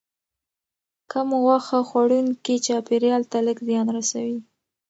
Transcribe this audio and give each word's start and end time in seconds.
کم 1.11 1.27
غوښه 1.43 1.79
خوړونکي 1.89 2.55
چاپیریال 2.65 3.23
ته 3.31 3.37
لږ 3.47 3.57
زیان 3.67 3.87
رسوي. 3.97 4.37